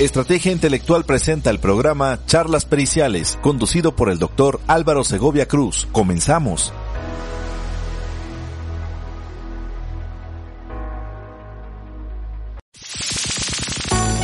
[0.00, 5.86] Estrategia Intelectual presenta el programa Charlas Periciales, conducido por el doctor Álvaro Segovia Cruz.
[5.92, 6.72] Comenzamos.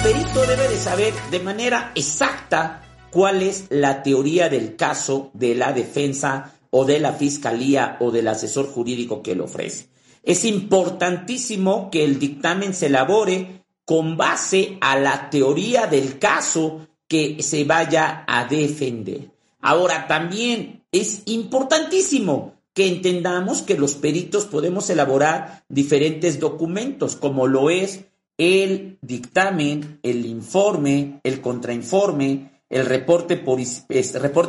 [0.02, 2.82] Perito debe de saber de manera exacta
[3.12, 8.26] cuál es la teoría del caso de la defensa o de la fiscalía o del
[8.26, 9.86] asesor jurídico que le ofrece.
[10.24, 13.59] Es importantísimo que el dictamen se elabore
[13.90, 19.32] con base a la teoría del caso que se vaya a defender.
[19.60, 27.68] Ahora, también es importantísimo que entendamos que los peritos podemos elaborar diferentes documentos, como lo
[27.68, 28.04] es
[28.38, 33.38] el dictamen, el informe, el contrainforme, el reporte,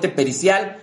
[0.10, 0.78] pericial.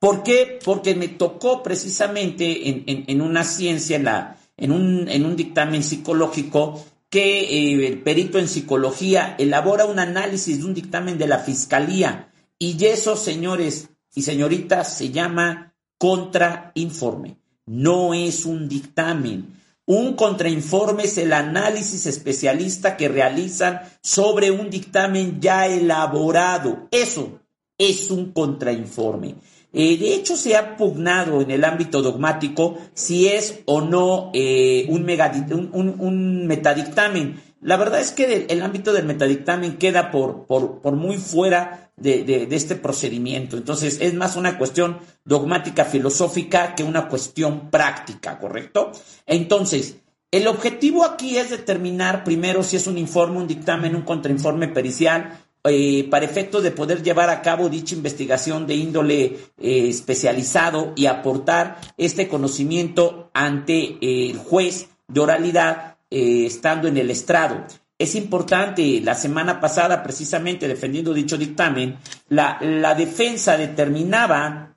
[0.00, 0.58] ¿Por qué?
[0.64, 8.38] Porque me tocó precisamente en, una ciencia, en un dictamen psicológico, que eh, el perito
[8.38, 14.22] en psicología elabora un análisis de un dictamen de la fiscalía y eso, señores y
[14.22, 17.36] señoritas, se llama contrainforme.
[17.66, 19.60] No es un dictamen.
[19.84, 26.88] Un contrainforme es el análisis especialista que realizan sobre un dictamen ya elaborado.
[26.90, 27.40] Eso
[27.76, 29.34] es un contrainforme.
[29.72, 34.86] Eh, de hecho, se ha pugnado en el ámbito dogmático si es o no eh,
[34.88, 37.40] un, un, metadictamen.
[37.62, 42.48] La verdad es que el, ámbito del metadictamen queda por, por, muy fuera de, de,
[42.54, 43.56] este procedimiento.
[43.56, 48.92] Entonces, es más una cuestión dogmática filosófica que una cuestión práctica, ¿correcto?
[49.26, 49.96] Entonces,
[50.32, 55.38] el objetivo aquí es determinar primero si es un informe, un dictamen, un contrainforme pericial
[55.64, 59.24] eh, para efecto de poder llevar a cabo dicha investigación de índole
[59.58, 67.10] eh, especializado y aportar este conocimiento ante el juez de oralidad eh, estando en el
[67.10, 67.64] estrado.
[67.96, 71.96] Es importante, la semana pasada, precisamente defendiendo dicho dictamen,
[72.28, 74.74] la, la defensa determinaba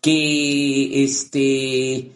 [0.00, 2.10] que este,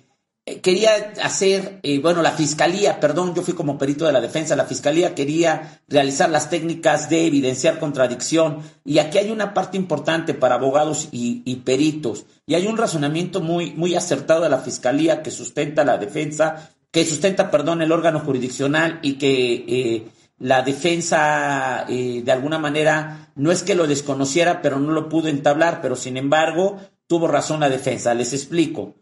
[0.63, 4.65] quería hacer, eh, bueno, la fiscalía, perdón, yo fui como perito de la defensa, la
[4.65, 10.57] fiscalía quería realizar las técnicas de evidenciar contradicción y aquí hay una parte importante para
[10.57, 15.85] abogados y, peritos y hay un razonamiento muy, muy acertado de la fiscalía que sustenta
[15.85, 22.33] la defensa, que sustenta, perdón, el órgano jurisdiccional y que eh, la defensa eh, de
[22.33, 26.79] alguna manera no es que lo desconociera, pero no lo pudo entablar, pero sin embargo
[27.07, 28.15] tuvo razón la defensa.
[28.15, 28.95] Les explico.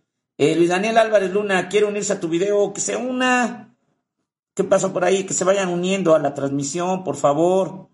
[0.45, 3.77] Eh, Luis Daniel Álvarez Luna quiere unirse a tu video, que se una.
[4.57, 5.23] ¿Qué pasa por ahí?
[5.25, 7.91] Que se vayan uniendo a la transmisión, por favor.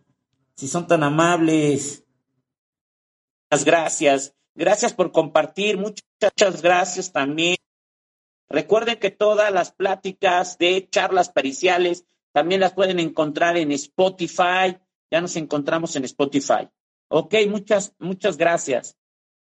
[0.54, 2.06] Si son tan amables.
[3.50, 4.34] Muchas gracias.
[4.54, 5.76] Gracias por compartir.
[5.76, 7.56] Muchas, gracias también.
[8.48, 14.78] Recuerden que todas las pláticas de charlas periciales también las pueden encontrar en Spotify.
[15.10, 16.70] Ya nos encontramos en Spotify.
[17.08, 18.96] Ok, muchas, muchas gracias.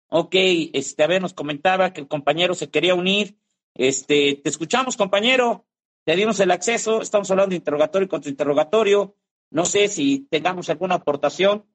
[0.10, 0.36] Ok,
[0.74, 3.38] este, a ver, nos comentaba que el compañero se quería unir.
[3.74, 5.66] Este, te escuchamos, compañero.
[6.06, 7.02] Te dimos el acceso.
[7.02, 9.16] Estamos hablando de interrogatorio contra interrogatorio.
[9.50, 11.66] No sé si tengamos alguna aportación.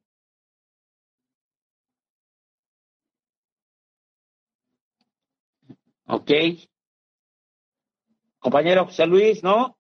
[6.07, 6.31] Ok.
[8.39, 9.79] Compañero José Luis, ¿no?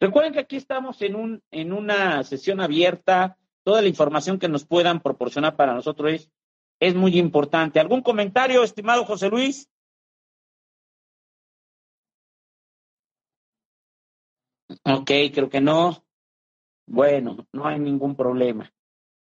[0.00, 3.38] Recuerden que aquí estamos en, un, en una sesión abierta.
[3.62, 6.30] Toda la información que nos puedan proporcionar para nosotros es
[6.80, 7.80] es muy importante.
[7.80, 9.68] ¿Algún comentario, estimado José Luis?
[14.84, 16.04] Ok, creo que no.
[16.86, 18.72] Bueno, no hay ningún problema.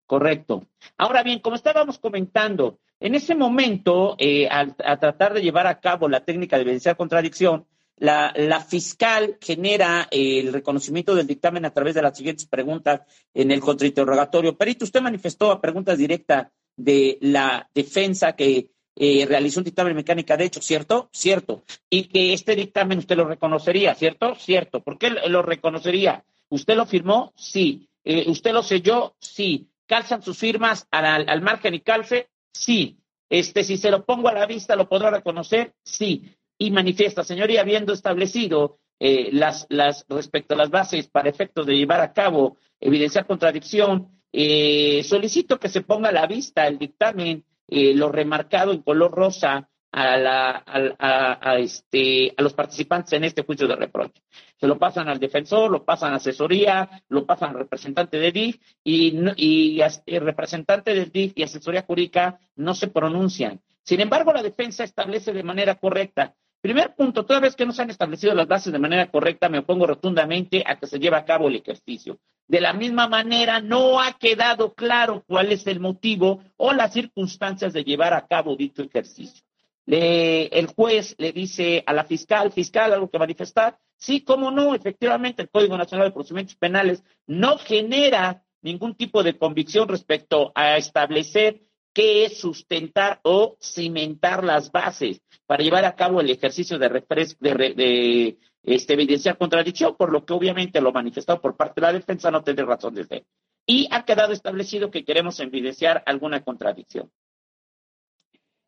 [0.05, 0.67] Correcto.
[0.97, 5.79] Ahora bien, como estábamos comentando, en ese momento, eh, al, a tratar de llevar a
[5.79, 7.67] cabo la técnica de evidenciar contradicción,
[7.97, 13.01] la, la, fiscal genera el reconocimiento del dictamen a través de las siguientes preguntas
[13.33, 14.57] en el contrainterrogatorio.
[14.57, 19.95] Perito, usted manifestó a preguntas directas de la defensa que eh, realizó un dictamen de
[19.95, 21.09] mecánica de hecho, ¿cierto?
[21.11, 21.63] Cierto.
[21.89, 24.35] Y que este dictamen usted lo reconocería, ¿cierto?
[24.35, 24.81] Cierto.
[24.81, 26.23] ¿Por qué lo reconocería?
[26.49, 27.33] ¿Usted lo firmó?
[27.35, 27.89] Sí.
[28.03, 29.15] Eh, ¿Usted lo selló?
[29.19, 29.69] Sí.
[29.85, 32.29] ¿Calzan sus firmas al, margen y calce?
[32.53, 32.97] Sí.
[33.29, 35.73] Este, si se lo pongo a la vista, ¿lo podrá reconocer?
[35.83, 36.33] Sí.
[36.57, 41.75] Y manifiesta, señoría, habiendo establecido eh, las, las, respecto a las bases para efectos de
[41.75, 47.45] llevar a cabo evidenciar contradicción, eh, solicito que se ponga a la vista el dictamen,
[47.67, 53.43] eh, lo remarcado en color rosa a, la, a, este, a los participantes en este
[53.43, 54.21] juicio de reproche.
[54.59, 58.57] Se lo pasan al defensor, lo pasan a asesoría, lo pasan al representante de DIF
[58.83, 63.61] y, y el representante del DIF y asesoría jurídica no se pronuncian.
[63.83, 67.83] Sin embargo, la defensa establece de manera correcta Primer punto, toda vez que no se
[67.83, 71.23] han establecido las bases de manera correcta, me opongo rotundamente a que se lleve a
[71.23, 72.17] cabo el ejercicio.
[72.47, 77.71] De la misma manera, no ha quedado claro cuál es el motivo o las circunstancias
[77.71, 79.43] de llevar a cabo dicho ejercicio.
[79.85, 83.77] el juez le dice a la fiscal, fiscal, algo que manifestar.
[83.95, 89.37] Sí, cómo no, efectivamente, el Código Nacional de Procedimientos Penales no genera ningún tipo de
[89.37, 91.61] convicción respecto a establecer
[91.95, 98.37] qué es sustentar o cimentar las bases para llevar a cabo el ejercicio de, de,
[98.63, 102.43] este, evidenciar contradicción, por lo que obviamente lo manifestado por parte de la defensa no
[102.43, 103.25] tiene razón de ser.
[103.65, 107.09] Y ha quedado establecido que queremos evidenciar alguna contradicción.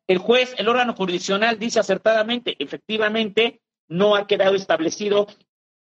[0.06, 5.26] El juez, el órgano jurisdiccional dice acertadamente, efectivamente, no ha quedado establecido,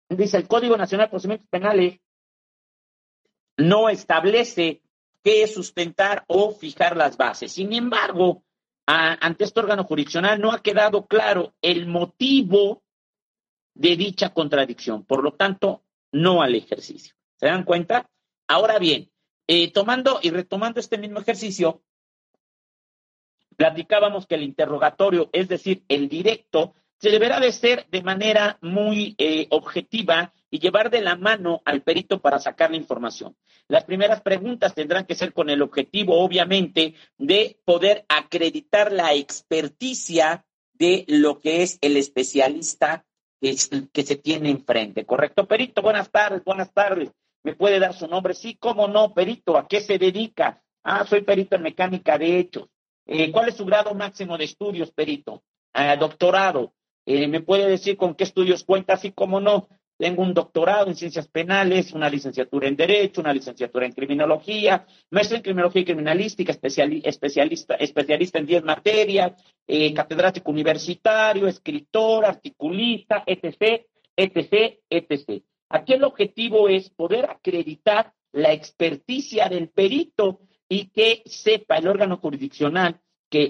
[0.08, 2.00] dice el Código Nacional de Procedimientos Penales,
[3.56, 4.82] no establece
[5.26, 7.50] qué es sustentar o fijar las bases.
[7.50, 8.44] Sin embargo,
[8.86, 12.84] ante este órgano jurisdiccional no ha quedado claro el motivo
[13.74, 15.04] de dicha contradicción.
[15.04, 15.82] Por lo tanto,
[16.12, 17.16] no al ejercicio.
[17.40, 18.08] ¿Se dan cuenta?
[18.46, 19.10] Ahora bien,
[19.48, 21.82] eh, tomando y retomando este mismo ejercicio,
[23.56, 29.16] platicábamos que el interrogatorio, es decir, el directo, se deberá de ser de manera muy
[29.18, 33.36] eh, objetiva y llevar de la mano al perito para sacar la información.
[33.68, 40.44] Las primeras preguntas tendrán que ser con el objetivo, obviamente, de poder acreditar la experticia
[40.74, 43.04] de lo que es el especialista
[43.40, 45.04] que, se tiene enfrente.
[45.04, 45.82] ¿Correcto, perito?
[45.82, 47.10] Buenas tardes, buenas tardes.
[47.42, 48.34] ¿Me puede dar su nombre?
[48.34, 49.56] Sí, cómo no, perito.
[49.56, 50.62] ¿A qué se dedica?
[50.82, 52.68] Ah, soy perito en mecánica de hechos.
[53.06, 55.42] Eh, ¿Cuál es su grado máximo de estudios, perito?
[55.72, 56.72] Ah, doctorado.
[57.04, 58.94] Eh, ¿Me puede decir con qué estudios cuenta?
[58.94, 59.68] Así como no.
[59.98, 65.38] Tengo un doctorado en ciencias penales, una licenciatura en Derecho, una licenciatura en Criminología, maestro
[65.38, 69.32] en Criminología y Criminalística, especialista, especialista en 10 materias,
[69.66, 75.42] eh, catedrático universitario, escritor, articulista, etc., etc., etc.
[75.70, 82.18] Aquí el objetivo es poder acreditar la experticia del perito y que sepa el órgano
[82.18, 83.00] jurisdiccional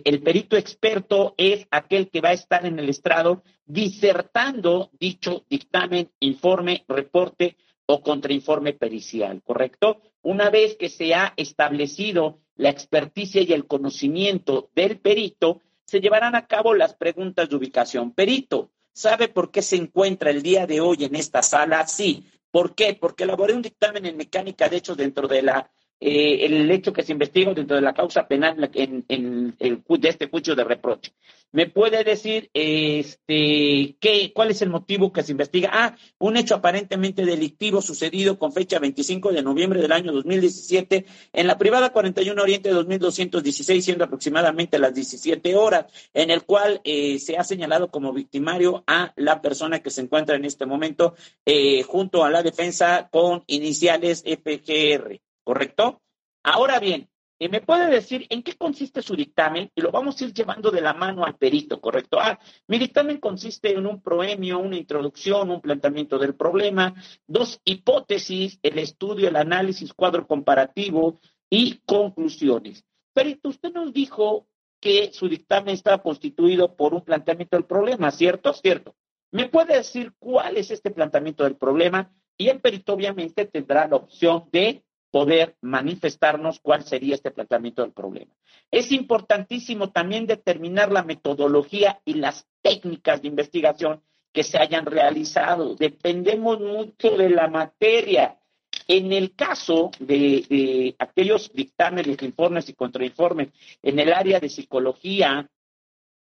[0.05, 6.11] el perito experto es aquel que va a estar en el estrado disertando dicho dictamen,
[6.21, 7.56] informe, reporte
[7.87, 10.00] o contrainforme pericial, ¿correcto?
[10.23, 16.35] Una vez que se ha establecido la experticia y el conocimiento del perito, se llevarán
[16.35, 18.12] a cabo las preguntas de ubicación.
[18.12, 21.87] Perito, ¿sabe por qué se encuentra el día de hoy en esta sala?
[21.87, 22.27] Sí.
[22.50, 22.94] ¿Por qué?
[22.94, 27.02] Porque elaboré un dictamen en mecánica de hecho dentro de la eh, el hecho que
[27.02, 31.12] se investiga dentro de la causa penal en, en, de este juicio de reproche.
[31.52, 35.70] ¿Me puede decir este, qué, cuál es el motivo que se investiga?
[35.72, 41.46] Ah, un hecho aparentemente delictivo sucedido con fecha 25 de noviembre del año 2017 en
[41.46, 47.38] la privada 41 Oriente 2216, siendo aproximadamente las 17 horas, en el cual eh, se
[47.38, 51.14] ha señalado como victimario a la persona que se encuentra en este momento
[51.46, 55.25] eh, junto a la defensa con iniciales FGR.
[55.46, 56.02] ¿Correcto?
[56.43, 57.08] Ahora bien,
[57.38, 59.70] eh, ¿me puede decir en qué consiste su dictamen?
[59.76, 62.19] Y lo vamos a ir llevando de la mano al perito, ¿correcto?
[62.20, 66.94] Ah, mi dictamen consiste en un proemio, una introducción, un planteamiento del problema,
[67.28, 72.84] dos hipótesis, el estudio, el análisis, cuadro comparativo y conclusiones.
[73.12, 74.49] Perito, usted nos dijo
[74.81, 78.52] que su dictamen estaba constituido por un planteamiento del problema, ¿cierto?
[78.52, 78.96] Cierto.
[79.31, 82.12] ¿Me puede decir cuál es este planteamiento del problema?
[82.37, 84.82] Y el perito obviamente tendrá la opción de
[85.16, 88.30] poder manifestarnos cuál sería este planteamiento del problema.
[88.70, 95.75] Es importantísimo también determinar la metodología y las técnicas de investigación que se hayan realizado.
[95.75, 98.38] Dependemos mucho de la materia.
[98.87, 103.49] En el caso de, aquellos dictámenes, informes y contrainformes
[103.82, 105.49] en el área de psicología,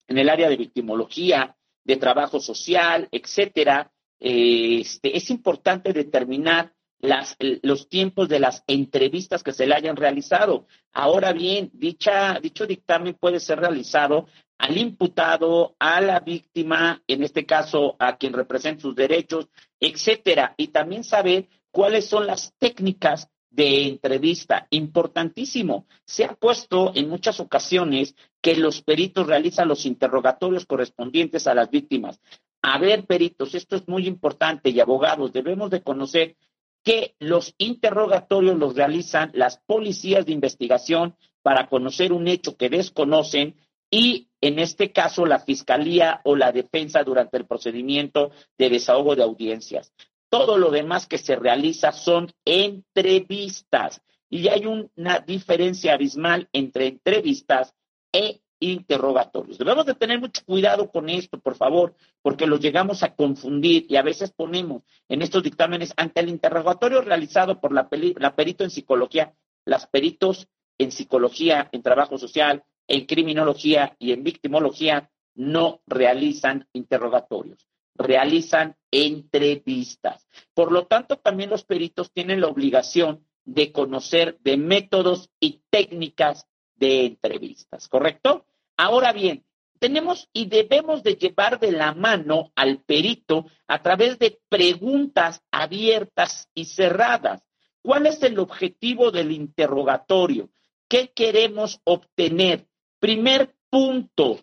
[0.07, 1.55] en el área de victimología,
[1.85, 9.53] de trabajo social, etcétera, este, es importante determinar las, los tiempos de las entrevistas que
[9.53, 10.67] se le hayan realizado.
[10.93, 14.27] Ahora bien, dicha, dicho dictamen puede ser realizado
[14.59, 20.69] al imputado, a la víctima, en este caso a quien representa sus derechos, etcétera, y
[20.69, 24.67] también saber cuáles son las técnicas de entrevista.
[24.71, 25.87] Importantísimo.
[26.05, 31.71] Se ha puesto en muchas ocasiones que los peritos realizan los interrogatorios correspondientes a las
[31.71, 32.21] víctimas.
[32.63, 36.37] A ver, peritos, esto es muy importante y abogados, debemos de conocer
[36.85, 43.57] que los interrogatorios los realizan las policías de investigación para conocer un hecho que desconocen
[43.91, 49.23] y en este caso la fiscalía o la defensa durante el procedimiento de desahogo de
[49.23, 49.93] audiencias.
[50.31, 57.75] Todo lo demás que se realiza son entrevistas y hay una diferencia abismal entre entrevistas
[58.13, 59.59] e interrogatorios.
[59.59, 63.97] Debemos de tener mucho cuidado con esto, por favor, porque los llegamos a confundir y
[63.97, 68.71] a veces ponemos en estos dictámenes ante el interrogatorio realizado por la, la perito en
[68.71, 69.35] psicología,
[69.65, 70.49] las peritos
[70.79, 80.27] en psicología, en trabajo social, en criminología y en victimología no realizan interrogatorios, realizan entrevistas.
[80.55, 86.47] Por lo tanto, también los peritos tienen la obligación de conocer de métodos y técnicas
[86.79, 88.47] de entrevistas, ¿correcto?
[88.77, 89.45] Ahora bien,
[89.79, 96.49] tenemos y debemos de llevar de la mano al perito a través de preguntas abiertas
[96.55, 97.43] y cerradas.
[97.83, 100.51] ¿Cuál es el objetivo del interrogatorio?
[100.89, 102.67] ¿Qué queremos obtener?
[102.99, 104.41] Primer punto,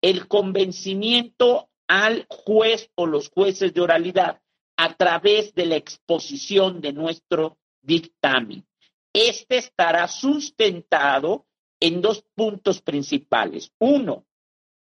[0.00, 4.40] el convencimiento al juez o los jueces de oralidad
[4.76, 8.64] a través de la exposición de nuestro dictamen.
[9.12, 11.46] Este estará sustentado
[11.80, 13.72] en dos puntos principales.
[13.78, 14.26] Uno,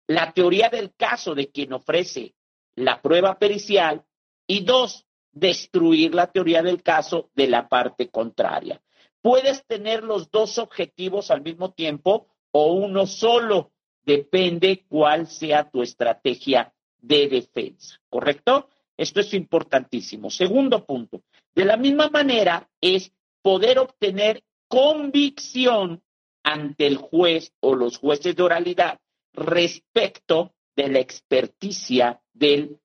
[0.07, 2.35] la teoría del caso de quien ofrece
[2.75, 4.05] la prueba pericial
[4.47, 8.81] y dos, destruir la teoría del caso de la parte contraria.
[9.21, 15.83] Puedes tener los dos objetivos al mismo tiempo o uno solo, depende cuál sea tu
[15.83, 18.69] estrategia de defensa, ¿correcto?
[18.97, 20.31] Esto es importantísimo.
[20.31, 21.23] Segundo punto,
[21.55, 26.03] de la misma manera es poder obtener convicción
[26.49, 28.99] ante el juez o los jueces de oralidad
[29.35, 32.81] respecto de la experticia del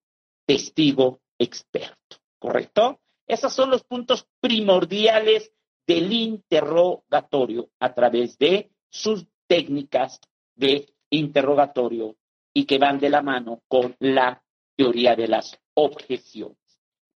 [0.45, 2.99] testigo experto, ¿correcto?
[3.25, 5.53] Esos son los puntos primordiales
[5.87, 10.19] del interrogatorio a través de sus técnicas
[10.55, 12.17] de interrogatorio
[12.53, 14.43] y que van de la mano con la
[14.75, 16.57] teoría de las objeciones.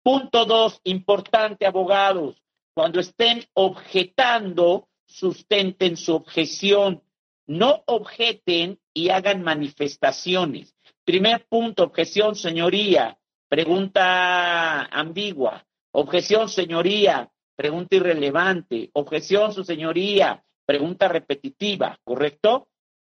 [0.04, 2.40] Punto dos, importante, abogados,
[2.76, 7.04] cuando estén objetando, sustenten su objeción,
[7.48, 10.76] no objeten y hagan manifestaciones.
[11.04, 15.66] Primer punto, objeción, señoría, pregunta ambigua.
[15.92, 18.90] Objeción, señoría, pregunta irrelevante.
[18.94, 22.68] Objeción, su señoría, pregunta repetitiva, ¿correcto?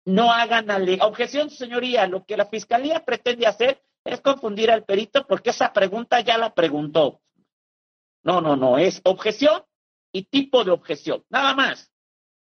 [0.04, 2.06] No hagan objeción, su señoría.
[2.06, 6.54] Lo que la fiscalía pretende hacer es confundir al perito porque esa pregunta ya la
[6.54, 7.20] preguntó.
[8.22, 9.62] No, no, no, es objeción
[10.12, 11.90] y tipo de objeción, nada más.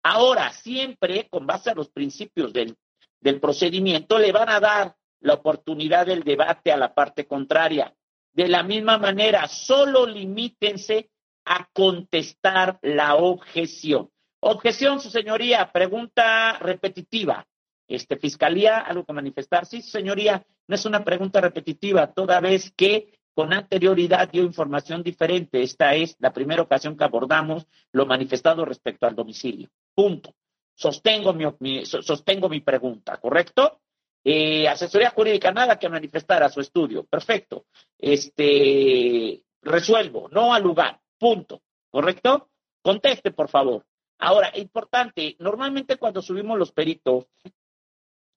[0.03, 2.77] Ahora, siempre con base a los principios del,
[3.21, 7.95] del procedimiento, le van a dar la oportunidad del debate a la parte contraria.
[8.33, 11.11] De la misma manera, solo limítense
[11.47, 14.11] a contestar la objeción.
[14.41, 17.47] Objeción, su señoría, pregunta repetitiva.
[17.89, 19.65] Este, fiscalía, algo que manifestar.
[19.65, 25.63] Sí, señoría, no es una pregunta repetitiva, toda vez que con anterioridad dio información diferente.
[25.63, 29.69] Esta es la primera ocasión que abordamos lo manifestado respecto al domicilio.
[29.95, 30.35] Punto.
[30.75, 33.81] Sostengo mi, sostengo mi pregunta, ¿correcto?
[34.25, 37.05] Eh, asesoría jurídica, nada que manifestar a su estudio.
[37.05, 37.67] Perfecto.
[37.99, 41.01] Este, resuelvo, no al lugar.
[41.19, 41.63] Punto.
[41.91, 42.51] ¿Correcto?
[42.83, 43.85] Conteste, por favor.
[44.19, 47.27] Ahora, importante, normalmente cuando subimos los peritos,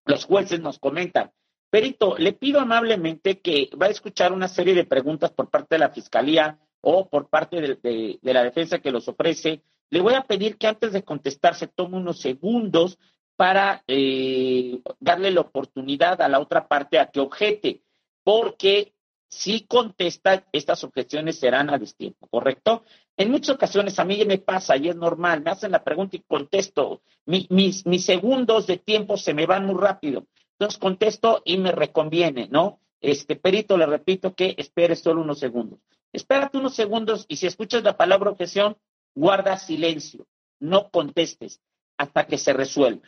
[0.05, 1.31] los jueces nos comentan,
[1.69, 5.79] Perito, le pido amablemente que va a escuchar una serie de preguntas por parte de
[5.79, 9.62] la Fiscalía o por parte de, la defensa que los ofrece.
[9.89, 12.97] Le voy a pedir que antes de contestar se tome unos segundos
[13.36, 17.81] para eh, darle la oportunidad a la otra parte a que objete,
[18.24, 18.93] porque
[19.29, 22.83] si contesta, estas objeciones serán a destiempo, ¿correcto?
[23.17, 26.21] En muchas ocasiones a mí me pasa y es normal, me hacen la pregunta y
[26.21, 30.25] contesto, mis, mis segundos de tiempo se me van muy rápido.
[30.59, 32.79] Entonces contesto y me reconviene, ¿no?
[32.99, 35.79] Este perito, le repito que espere solo unos segundos.
[36.11, 38.75] Espérate unos segundos y si escuchas la palabra objeción,
[39.13, 40.25] guarda silencio,
[40.59, 41.61] no contestes
[41.97, 43.07] hasta que se resuelva.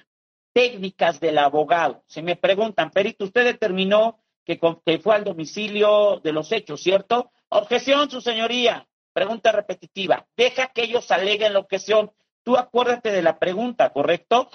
[0.53, 2.03] Técnicas del abogado.
[2.08, 7.32] Si me preguntan, perito, usted determinó que, que fue al domicilio de los hechos, ¿cierto?
[7.50, 8.88] Objeción, su señoría.
[9.13, 10.27] Pregunta repetitiva.
[10.38, 12.12] Deja que ellos aleguen la objeción.
[12.44, 14.50] Tú acuérdate de la pregunta, ¿correcto?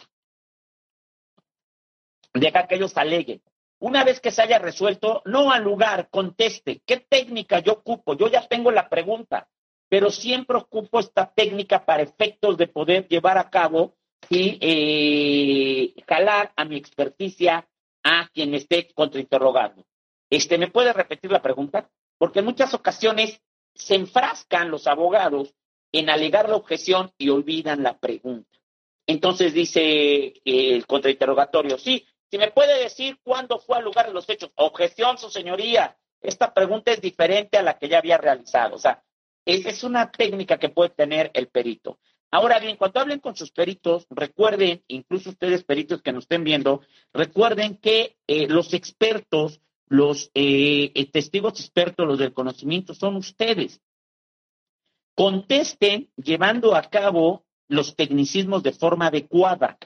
[2.35, 3.43] Deja que ellos aleguen.
[3.79, 6.83] Una vez que se haya resuelto, no al lugar, conteste.
[6.87, 8.15] ¿Qué técnica yo ocupo?
[8.15, 9.49] Yo ya tengo la pregunta,
[9.89, 13.97] pero siempre ocupo esta técnica para efectos de poder llevar a cabo
[14.31, 17.69] y eh, jalar a mi experticia
[18.03, 19.85] a quien esté contrainterrogando.
[20.31, 21.91] Este, ¿Me puede repetir la pregunta?
[22.19, 23.41] Porque en muchas ocasiones
[23.75, 25.55] se enfrascan los abogados
[25.93, 28.59] en alegar la objeción y olvidan la pregunta.
[29.07, 34.29] Entonces dice el contrainterrogatorio, sí, si me puede decir cuándo fue al lugar de los
[34.29, 34.51] hechos.
[34.57, 35.97] Objeción, su señoría.
[36.21, 38.75] Esta pregunta es diferente a la que ya había realizado.
[38.75, 39.05] O sea,
[39.45, 42.01] es, es una técnica que puede tener el perito.
[42.33, 46.81] Ahora bien, cuando hablen con sus peritos, recuerden, incluso ustedes peritos que nos estén viendo,
[47.13, 53.81] recuerden que eh, los expertos, los eh, eh, testigos expertos, los del conocimiento, son ustedes.
[55.15, 59.79] Contesten llevando a cabo los tecnicismos de forma adecuada.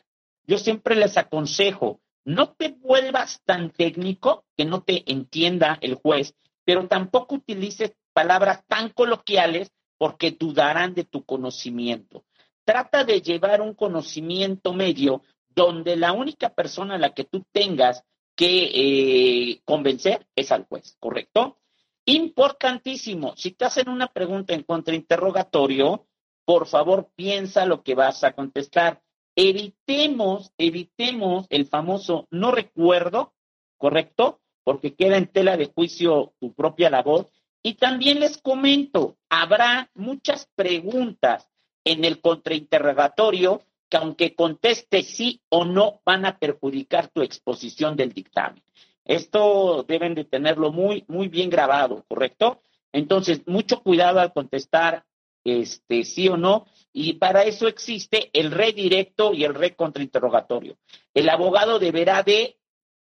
[0.46, 6.34] Yo siempre les aconsejo, no te vuelvas tan técnico que no te entienda el juez,
[6.64, 12.24] pero tampoco utilices palabras tan coloquiales porque dudarán de tu conocimiento.
[12.64, 18.04] Trata de llevar un conocimiento medio donde la única persona a la que tú tengas
[18.36, 21.58] que eh, convencer es al juez, ¿correcto?
[22.04, 26.06] Importantísimo, si te hacen una pregunta en contrainterrogatorio,
[26.44, 29.02] por favor piensa lo que vas a contestar.
[29.40, 33.34] Evitemos, evitemos el famoso no recuerdo,
[33.76, 34.40] ¿correcto?
[34.64, 37.28] Porque queda en tela de juicio tu propia labor.
[37.62, 41.48] Y también les comento, habrá muchas preguntas
[41.84, 48.12] en el contrainterrogatorio que aunque conteste sí o no, van a perjudicar tu exposición del
[48.12, 48.64] dictamen.
[49.04, 52.60] Esto deben de tenerlo muy, muy bien grabado, ¿correcto?
[52.90, 55.04] Entonces, mucho cuidado al contestar
[55.50, 60.78] este, sí o no, y para eso existe el redirecto y el re contrainterrogatorio.
[61.14, 62.58] El abogado deberá de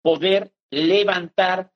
[0.01, 1.71] poder levantar,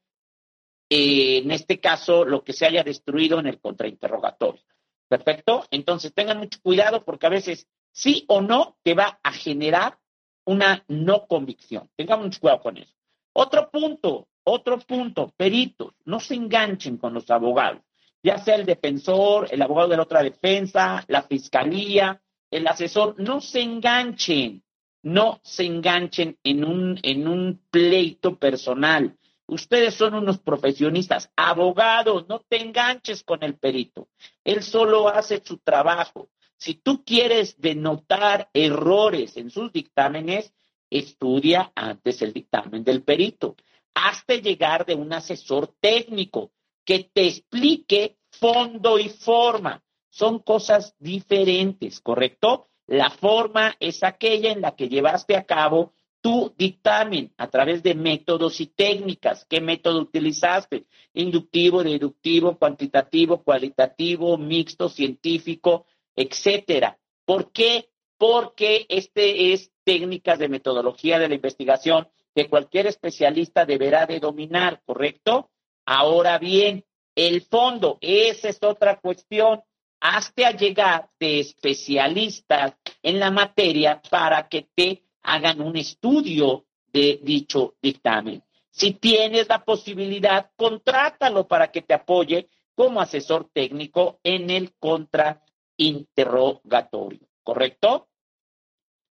[0.89, 4.61] eh, en este caso, lo que se haya destruido en el contrainterrogatorio.
[5.07, 5.65] Perfecto.
[5.69, 9.99] Entonces tengan mucho cuidado porque a veces sí o no te va a generar
[10.45, 11.89] una no convicción.
[11.95, 12.93] Tengan mucho cuidado con eso.
[13.33, 17.81] Otro punto, otro punto, peritos, no se enganchen con los abogados,
[18.23, 23.41] ya sea el defensor, el abogado de la otra defensa, la fiscalía, el asesor, no
[23.41, 24.63] se enganchen,
[25.03, 29.17] no se enganchen en un, en un pleito personal.
[29.45, 34.07] Ustedes son unos profesionistas, abogados, no te enganches con el perito.
[34.45, 36.29] Él solo hace su trabajo.
[36.57, 40.53] Si tú quieres denotar errores en sus dictámenes,
[40.89, 43.57] estudia antes el dictamen del perito.
[43.93, 46.51] Hazte llegar de un asesor técnico
[46.85, 49.83] que te explique fondo y forma.
[50.09, 52.67] Son cosas diferentes, ¿correcto?
[52.87, 57.95] La forma es aquella en la que llevaste a cabo tu dictamen a través de
[57.95, 59.45] métodos y técnicas.
[59.49, 60.85] ¿Qué método utilizaste?
[61.13, 66.97] Inductivo, deductivo, cuantitativo, cualitativo, mixto, científico, etcétera.
[67.25, 67.89] ¿Por qué?
[68.17, 74.81] Porque este es técnicas de metodología de la investigación que cualquier especialista deberá de dominar,
[74.85, 75.49] ¿correcto?
[75.85, 79.61] Ahora bien, el fondo, esa es otra cuestión.
[79.99, 87.75] Hazte llegar de especialistas en la materia para que te hagan un estudio de dicho
[87.81, 88.43] dictamen.
[88.69, 97.27] Si tienes la posibilidad, contrátalo para que te apoye como asesor técnico en el contrainterrogatorio,
[97.43, 98.09] ¿correcto?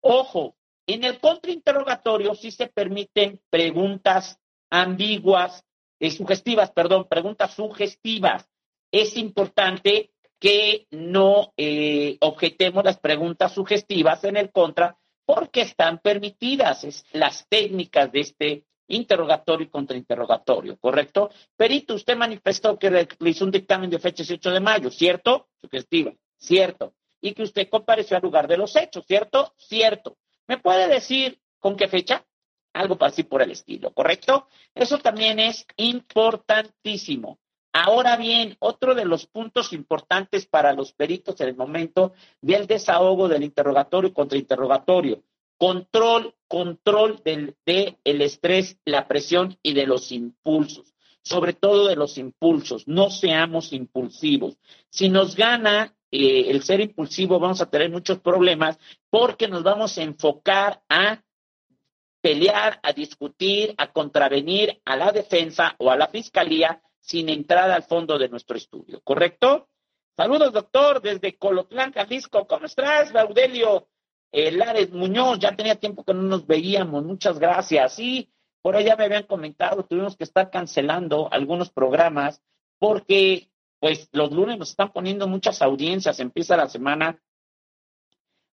[0.01, 4.39] Ojo, en el contrainterrogatorio sí se permiten preguntas
[4.71, 5.65] ambiguas,
[6.01, 8.49] eh, sugestivas, perdón, preguntas sugestivas.
[8.91, 16.85] Es importante que no eh, objetemos las preguntas sugestivas en el contra porque están permitidas
[16.85, 21.31] es, las técnicas de este interrogatorio y contrainterrogatorio, ¿correcto?
[21.57, 25.49] Perito, usted manifestó que realizó un dictamen de fecha 18 de mayo, ¿cierto?
[25.61, 26.95] Sugestiva, cierto.
[27.21, 29.53] Y que usted compareció al lugar de los hechos, ¿cierto?
[29.57, 30.17] Cierto.
[30.47, 32.25] ¿Me puede decir con qué fecha?
[32.77, 34.49] Algo así por el estilo, ¿correcto?
[34.75, 37.39] Eso también es importantísimo.
[37.73, 42.13] Ahora bien, otro de los puntos importantes para los peritos en el momento
[42.43, 45.23] del desahogo del interrogatorio y contrainterrogatorio,
[45.57, 51.97] control, control del de el estrés, la presión y de los impulsos, sobre todo de
[51.97, 52.87] los impulsos.
[52.87, 54.59] No seamos impulsivos.
[54.91, 59.97] Si nos gana eh, el ser impulsivo, vamos a tener muchos problemas porque nos vamos
[59.97, 61.23] a enfocar a
[62.21, 67.85] pelear, a discutir, a contravenir a la defensa o a la fiscalía sin entrar al
[67.85, 69.69] fondo de nuestro estudio, ¿correcto?
[70.17, 72.47] Saludos, doctor, desde Colotlán, Jalisco.
[72.47, 73.87] ¿Cómo estás, Baudelio?
[74.33, 77.05] Eh, Lares Muñoz, ya tenía tiempo que no nos veíamos.
[77.05, 77.95] Muchas gracias.
[77.95, 82.43] Sí, por allá me habían comentado, tuvimos que estar cancelando algunos programas
[82.79, 86.19] porque, pues, los lunes nos están poniendo muchas audiencias.
[86.19, 87.21] Empieza la semana.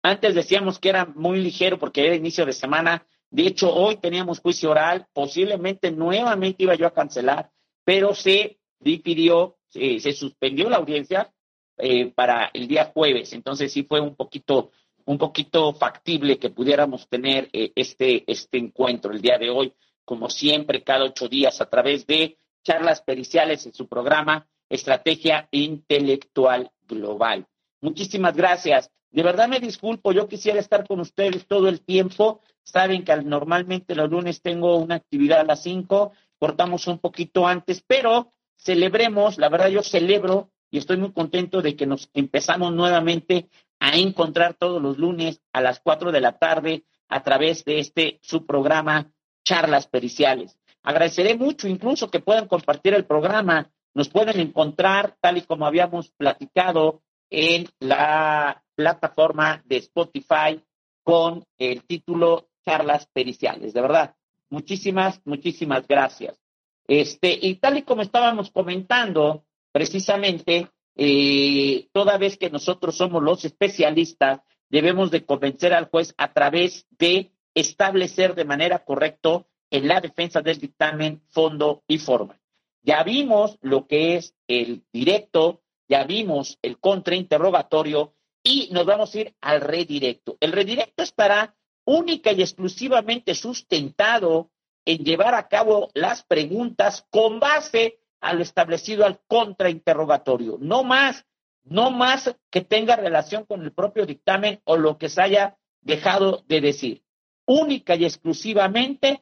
[0.03, 3.07] Antes decíamos que era muy ligero porque era inicio de semana.
[3.33, 5.07] De hecho, hoy teníamos juicio oral.
[5.11, 7.51] Posiblemente nuevamente iba yo a cancelar
[7.83, 11.31] pero se difirió, se suspendió la audiencia
[11.77, 13.33] eh, para el día jueves.
[13.33, 14.71] Entonces sí fue un poquito,
[15.05, 19.73] un poquito factible que pudiéramos tener eh, este, este encuentro el día de hoy,
[20.05, 26.71] como siempre, cada ocho días a través de charlas periciales en su programa Estrategia Intelectual
[26.87, 27.45] Global.
[27.81, 28.89] Muchísimas gracias.
[29.11, 32.41] De verdad me disculpo, yo quisiera estar con ustedes todo el tiempo.
[32.63, 37.83] Saben que normalmente los lunes tengo una actividad a las 5, cortamos un poquito antes,
[37.85, 43.49] pero celebremos, la verdad yo celebro y estoy muy contento de que nos empezamos nuevamente
[43.79, 48.19] a encontrar todos los lunes a las 4 de la tarde a través de este
[48.23, 49.11] su programa
[49.43, 50.57] Charlas Periciales.
[50.81, 53.69] Agradeceré mucho incluso que puedan compartir el programa.
[53.93, 60.61] Nos pueden encontrar, tal y como habíamos platicado, en la plataforma de Spotify
[61.03, 63.73] con el título Charlas Periciales.
[63.73, 64.15] De verdad,
[64.49, 66.39] muchísimas, muchísimas gracias.
[66.87, 73.45] Este, y tal y como estábamos comentando, precisamente, eh, toda vez que nosotros somos los
[73.45, 80.01] especialistas, debemos de convencer al juez a través de establecer de manera correcta en la
[80.01, 82.39] defensa del dictamen fondo y forma.
[82.83, 89.19] Ya vimos lo que es el directo, ya vimos el contrainterrogatorio y nos vamos a
[89.19, 90.37] ir al redirecto.
[90.39, 94.49] El redirecto estará única y exclusivamente sustentado
[94.85, 100.57] en llevar a cabo las preguntas con base a lo establecido al contrainterrogatorio.
[100.59, 101.25] No más,
[101.63, 106.43] no más que tenga relación con el propio dictamen o lo que se haya dejado
[106.47, 107.03] de decir.
[107.45, 109.21] Única y exclusivamente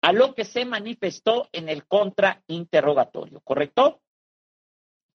[0.00, 4.00] a lo que se manifestó en el contrainterrogatorio, ¿correcto?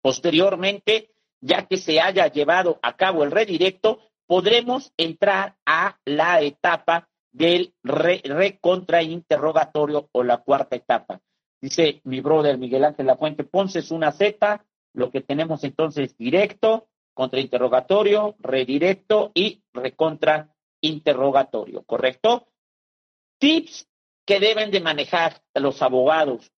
[0.00, 7.08] Posteriormente, ya que se haya llevado a cabo el redirecto, podremos entrar a la etapa
[7.32, 11.20] del recontrainterrogatorio o la cuarta etapa.
[11.60, 16.86] Dice mi brother Miguel Ángel Lafuente Ponce, es una Z, lo que tenemos entonces directo,
[17.14, 22.46] contrainterrogatorio, redirecto y recontrainterrogatorio, ¿correcto?
[23.38, 23.88] Tips
[24.26, 26.50] que deben de manejar los abogados.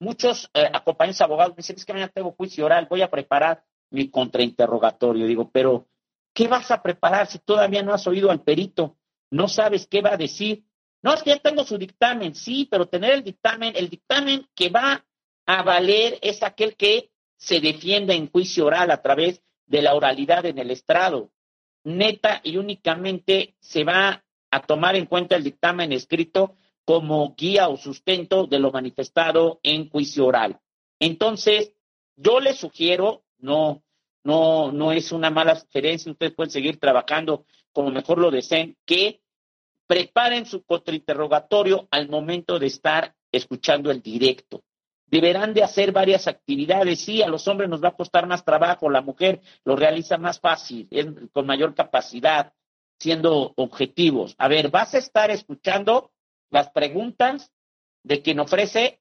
[0.00, 4.10] Muchos eh, acompañantes abogados dicen, es que mañana tengo juicio oral, voy a preparar mi
[4.10, 5.26] contrainterrogatorio.
[5.26, 5.86] Digo, pero
[6.32, 8.96] ¿qué vas a preparar si todavía no has oído al perito?
[9.30, 10.64] No sabes qué va a decir.
[11.02, 14.68] No, es que ya tengo su dictamen, sí, pero tener el dictamen, el dictamen que
[14.68, 15.04] va
[15.46, 20.46] a valer es aquel que se defienda en juicio oral a través de la oralidad
[20.46, 21.32] en el estrado.
[21.84, 27.76] Neta y únicamente se va a tomar en cuenta el dictamen escrito como guía o
[27.76, 30.60] sustento de lo manifestado en juicio oral.
[31.00, 31.74] Entonces,
[32.16, 33.82] yo les sugiero, no,
[34.24, 39.20] no, no es una mala sugerencia, ustedes pueden seguir trabajando como mejor lo deseen, que
[39.86, 44.62] preparen su contrainterrogatorio al momento de estar escuchando el directo.
[45.06, 47.00] Deberán de hacer varias actividades.
[47.00, 50.40] Sí, a los hombres nos va a costar más trabajo, la mujer lo realiza más
[50.40, 50.88] fácil,
[51.32, 52.54] con mayor capacidad,
[52.98, 54.34] siendo objetivos.
[54.38, 56.12] A ver, vas a estar escuchando
[56.50, 57.52] las preguntas
[58.02, 59.00] de quien ofrece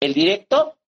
[0.00, 0.78] el directo,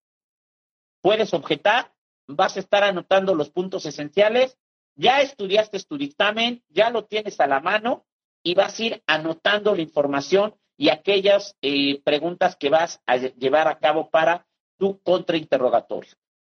[1.02, 1.92] puedes objetar,
[2.36, 4.58] vas a estar anotando los puntos esenciales,
[4.94, 8.06] ya estudiaste tu dictamen, ya lo tienes a la mano,
[8.42, 13.68] y vas a ir anotando la información y aquellas eh, preguntas que vas a llevar
[13.68, 14.46] a cabo para
[14.78, 16.12] tu contrainterrogatorio.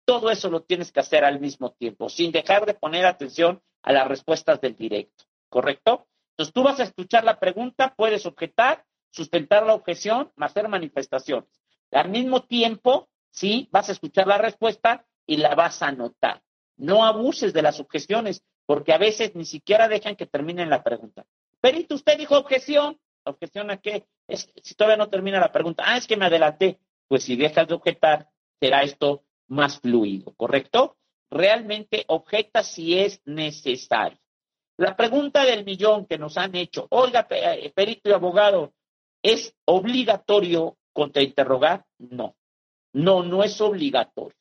[0.06, 3.92] Todo eso lo tienes que hacer al mismo tiempo, sin dejar de poner atención a
[3.92, 6.06] las respuestas del directo, ¿correcto?
[6.30, 11.48] Entonces tú vas a escuchar la pregunta, puedes objetar, sustentar la objeción, hacer manifestaciones.
[11.92, 16.42] Al mismo tiempo, sí, vas a escuchar la respuesta y la vas a anotar.
[16.76, 21.24] No abuses de las objeciones, porque a veces ni siquiera dejan que terminen la pregunta.
[21.60, 22.98] Perito, usted dijo objeción.
[23.26, 24.04] ¿Objeción a qué?
[24.28, 26.78] Es, si todavía no termina la pregunta, ah, es que me adelanté.
[27.08, 28.28] Pues si dejas de objetar,
[28.60, 30.96] será esto más fluido, ¿correcto?
[31.30, 34.18] Realmente objeta si es necesario.
[34.76, 38.74] La pregunta del millón que nos han hecho, oiga, eh, perito y abogado,
[39.22, 41.87] ¿es obligatorio contrainterrogar?
[41.98, 42.37] No,
[42.92, 44.37] no, no es obligatorio.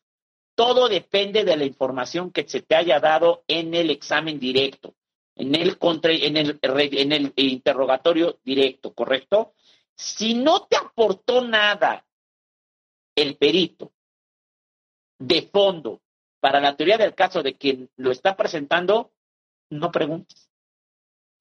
[0.55, 4.95] Todo depende de la información que se te haya dado en el examen directo
[5.35, 9.53] en el, contra, en el, interrogatorio directo, ¿correcto?
[9.95, 12.05] Si no te aportó nada
[13.15, 13.91] el perito
[15.19, 16.01] de fondo
[16.39, 19.11] para la teoría del caso de quien lo está presentando,
[19.69, 20.49] no preguntes.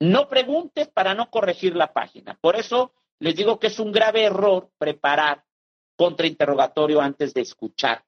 [0.00, 2.38] No preguntes para no corregir la página.
[2.40, 5.44] Por eso les digo que es un grave error preparar
[5.96, 8.04] contrainterrogatorio antes de escuchar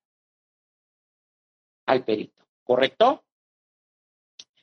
[1.86, 2.42] al perito.
[2.62, 3.24] ¿Correcto?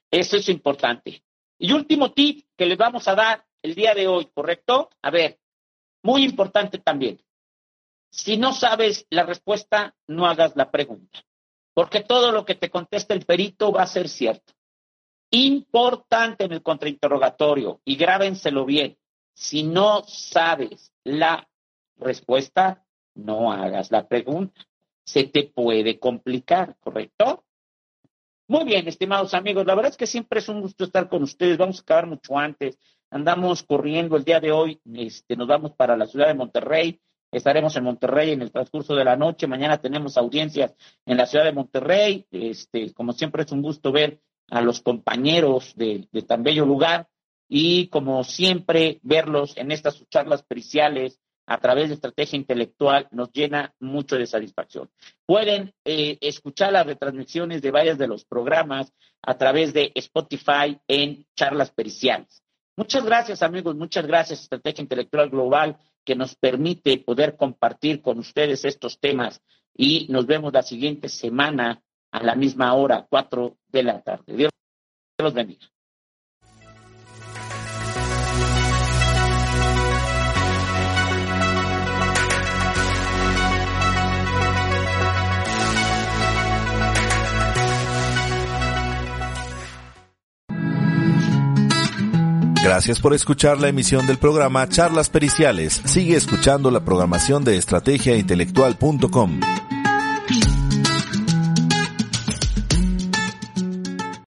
[0.10, 1.24] Eso es importante.
[1.58, 4.90] Y último tip que les vamos a dar el día de hoy, ¿correcto?
[5.02, 5.40] A ver,
[6.04, 7.22] muy importante también.
[8.10, 11.24] Si no sabes la respuesta, no hagas la pregunta,
[11.74, 14.54] porque todo lo que te conteste el perito va a ser cierto.
[15.30, 18.98] Importante en el contrainterrogatorio, y grábenselo bien,
[19.34, 21.48] si no sabes la
[21.96, 22.84] respuesta,
[23.16, 24.62] no hagas la pregunta.
[25.12, 27.44] Se te puede complicar, ¿correcto?
[28.48, 31.58] Muy bien, estimados amigos, la verdad es que siempre es un gusto estar con ustedes.
[31.58, 32.80] Vamos a acabar mucho antes.
[33.10, 37.02] Andamos corriendo el día de hoy, este, nos vamos para la ciudad de Monterrey.
[37.30, 39.48] Estaremos en Monterrey en el transcurso de la noche.
[39.48, 40.74] Mañana tenemos audiencias
[41.06, 42.26] en la ciudad de Monterrey.
[42.32, 47.10] Este, como siempre es un gusto ver a los compañeros de, de tan bello lugar
[47.50, 53.74] y como siempre verlos en estas charlas periciales a través de estrategia intelectual nos llena
[53.80, 54.90] mucho de satisfacción.
[55.26, 61.26] Pueden eh, escuchar las retransmisiones de varios de los programas a través de Spotify en
[61.36, 62.44] charlas periciales.
[62.78, 68.66] Muchas gracias amigos, muchas gracias Estrategia Intelectual Global que nos permite poder compartir con ustedes
[68.66, 69.42] estos temas
[69.76, 74.36] y nos vemos la siguiente semana a la misma hora, cuatro de la tarde.
[74.36, 74.52] Dios
[75.18, 75.68] los bendiga.
[92.64, 95.82] Gracias por escuchar la emisión del programa Charlas Periciales.
[95.86, 99.40] Sigue escuchando la programación de estrategiaintelectual.com.